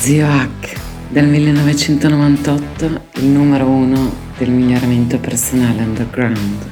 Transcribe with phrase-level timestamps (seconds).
[0.00, 2.84] Zio Hack, dal 1998
[3.16, 6.70] il numero uno del miglioramento personale underground.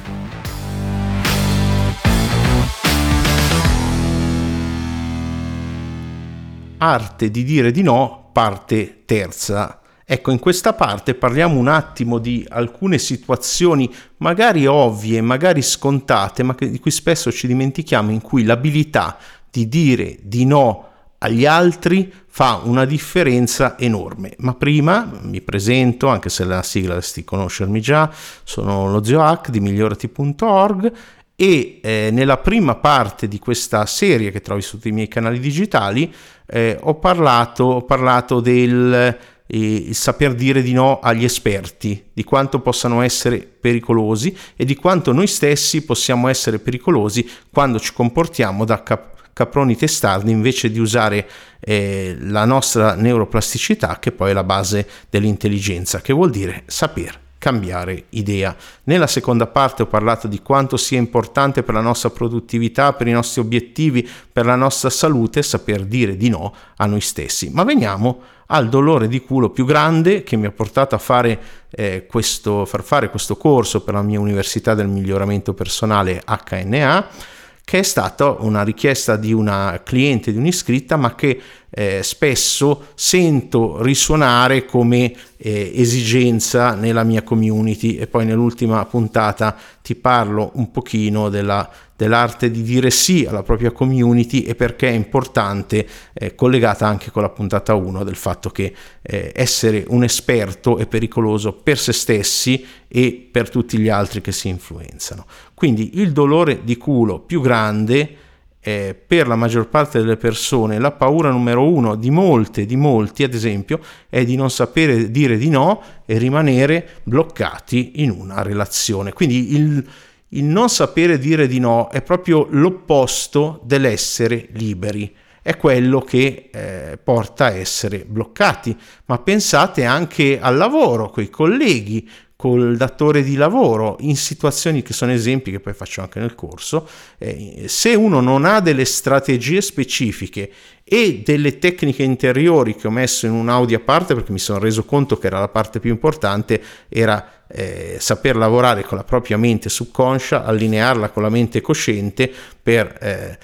[6.79, 9.79] Arte di dire di no, parte terza.
[10.03, 16.55] Ecco, in questa parte parliamo un attimo di alcune situazioni magari ovvie, magari scontate, ma
[16.57, 19.19] di cui spesso ci dimentichiamo, in cui l'abilità
[19.51, 20.88] di dire di no
[21.19, 24.33] agli altri fa una differenza enorme.
[24.39, 28.11] Ma prima mi presento, anche se la sigla dovresti conoscermi già,
[28.43, 30.91] sono lo zio Hack di migliorati.org
[31.35, 35.39] e eh, nella prima parte di questa serie che trovi su tutti i miei canali
[35.39, 36.13] digitali
[36.45, 39.17] eh, ho, parlato, ho parlato del
[39.51, 45.11] il saper dire di no agli esperti, di quanto possano essere pericolosi e di quanto
[45.11, 51.25] noi stessi possiamo essere pericolosi quando ci comportiamo da cap- caproni testardi invece di usare
[51.61, 58.07] eh, la nostra neuroplasticità che poi è la base dell'intelligenza, che vuol dire saper cambiare
[58.09, 58.53] idea.
[58.83, 63.13] Nella seconda parte ho parlato di quanto sia importante per la nostra produttività, per i
[63.13, 67.49] nostri obiettivi, per la nostra salute saper dire di no a noi stessi.
[67.49, 72.05] Ma veniamo al dolore di culo più grande che mi ha portato a fare, eh,
[72.07, 77.37] questo, far fare questo corso per la mia Università del Miglioramento Personale HNA
[77.69, 81.39] che è stata una richiesta di una cliente, di un'iscritta, ma che
[81.69, 87.97] eh, spesso sento risuonare come eh, esigenza nella mia community.
[87.97, 93.71] E poi nell'ultima puntata ti parlo un pochino della, dell'arte di dire sì alla propria
[93.71, 98.73] community e perché è importante eh, collegata anche con la puntata 1 del fatto che
[99.01, 104.31] eh, essere un esperto è pericoloso per se stessi e per tutti gli altri che
[104.31, 105.25] si influenzano.
[105.53, 108.15] Quindi il dolore di culo più grande
[108.61, 113.23] eh, per la maggior parte delle persone la paura numero uno di molte, di molti
[113.23, 119.11] ad esempio, è di non sapere dire di no e rimanere bloccati in una relazione.
[119.11, 119.85] Quindi il,
[120.29, 126.99] il non sapere dire di no è proprio l'opposto dell'essere liberi è quello che eh,
[127.01, 128.75] porta a essere bloccati.
[129.05, 135.11] Ma pensate anche al lavoro, coi colleghi, col datore di lavoro in situazioni che sono
[135.11, 136.87] esempi che poi faccio anche nel corso,
[137.17, 140.49] eh, se uno non ha delle strategie specifiche
[140.85, 144.59] e delle tecniche interiori che ho messo in un audio a parte perché mi sono
[144.59, 149.37] reso conto che era la parte più importante, era eh, saper lavorare con la propria
[149.37, 152.97] mente subconscia, allinearla con la mente cosciente per...
[153.01, 153.37] Eh,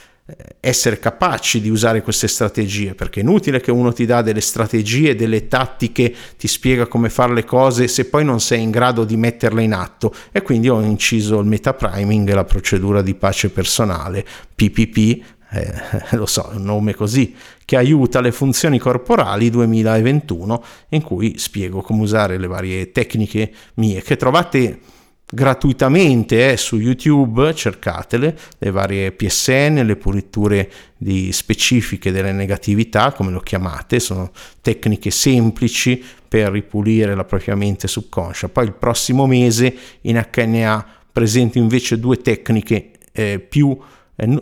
[0.60, 5.16] essere capaci di usare queste strategie, perché è inutile che uno ti dà delle strategie,
[5.16, 9.18] delle tattiche, ti spiega come fare le cose se poi non sei in grado di
[9.18, 10.14] metterle in atto.
[10.32, 15.74] E quindi ho inciso il metapriming, la procedura di pace personale, PPP, eh,
[16.18, 17.34] lo so, è un nome così,
[17.64, 24.02] che aiuta le funzioni corporali 2021, in cui spiego come usare le varie tecniche mie
[24.02, 24.80] che trovate
[25.28, 33.32] gratuitamente eh, su YouTube, cercatele, le varie PSN, le puliture di specifiche delle negatività, come
[33.32, 38.50] lo chiamate, sono tecniche semplici per ripulire la propria mente subconscia.
[38.50, 43.78] Poi il prossimo mese in HNA presento invece due tecniche eh, più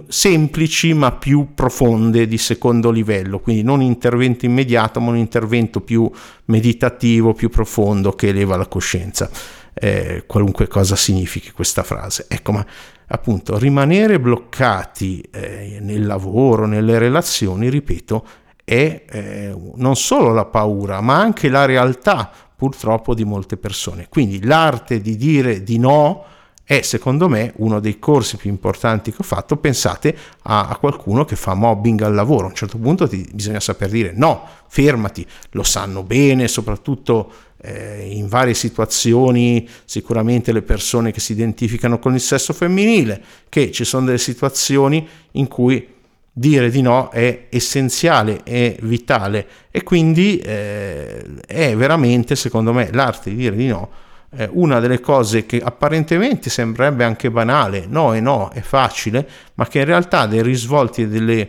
[0.08, 6.10] semplici ma più profonde di secondo livello, quindi non intervento immediato ma un intervento più
[6.46, 9.30] meditativo, più profondo che eleva la coscienza
[9.74, 12.26] eh, qualunque cosa significhi questa frase.
[12.30, 12.66] Ecco, ma
[13.08, 18.26] appunto rimanere bloccati eh, nel lavoro, nelle relazioni, ripeto,
[18.64, 24.08] è eh, non solo la paura, ma anche la realtà purtroppo di molte persone.
[24.10, 26.26] Quindi l'arte di dire di no
[26.66, 29.58] è secondo me uno dei corsi più importanti che ho fatto.
[29.58, 33.60] Pensate a, a qualcuno che fa mobbing al lavoro, a un certo punto ti, bisogna
[33.60, 37.32] saper dire no, fermati, lo sanno bene, soprattutto
[37.62, 43.72] eh, in varie situazioni, sicuramente le persone che si identificano con il sesso femminile, che
[43.72, 45.88] ci sono delle situazioni in cui
[46.36, 53.30] dire di no è essenziale, è vitale e quindi eh, è veramente, secondo me, l'arte
[53.30, 58.20] di dire di no eh, una delle cose che apparentemente sembrerebbe anche banale, no e
[58.20, 61.48] no, è facile, ma che in realtà ha dei risvolti e delle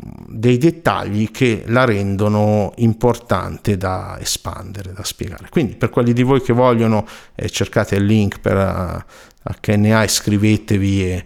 [0.00, 5.48] dei dettagli che la rendono importante da espandere, da spiegare.
[5.50, 10.04] Quindi per quelli di voi che vogliono eh, cercate il link per uh, eh, HNA,
[10.04, 11.24] iscrivetevi e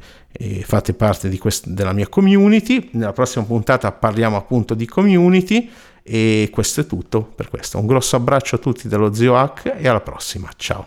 [0.64, 2.90] fate parte quest- della mia community.
[2.92, 5.70] Nella prossima puntata parliamo appunto di community
[6.02, 7.78] e questo è tutto per questo.
[7.78, 10.48] Un grosso abbraccio a tutti dallo Zio Hack e alla prossima.
[10.56, 10.86] Ciao.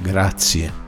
[0.00, 0.87] Grazie